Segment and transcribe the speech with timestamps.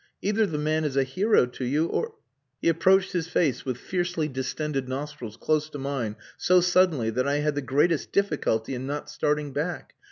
[0.23, 2.15] Either the man is a hero to you, or..."
[2.59, 7.35] He approached his face with fiercely distended nostrils close to mine so suddenly that I
[7.35, 9.93] had the greatest difficulty in not starting back.